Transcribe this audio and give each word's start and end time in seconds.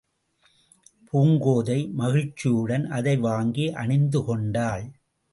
பூங்கோதை 1.09 1.77
மகிழ்ச்சியுடன் 1.91 2.85
அதை 2.89 3.17
வாங்கி 3.17 3.65
அணிந்து 3.73 4.23
கொண்டாள். 4.23 4.85